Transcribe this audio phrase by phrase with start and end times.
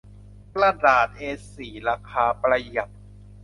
[0.53, 1.23] กระดาษเอ
[1.55, 2.91] สี่ราคาประหยัด